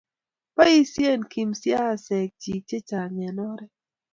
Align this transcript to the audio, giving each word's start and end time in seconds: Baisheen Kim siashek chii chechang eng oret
Baisheen 0.57 1.21
Kim 1.31 1.49
siashek 1.61 2.29
chii 2.41 2.65
chechang 2.67 3.15
eng 3.27 3.41
oret 3.49 3.73